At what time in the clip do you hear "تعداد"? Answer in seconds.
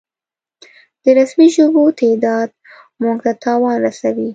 1.99-2.49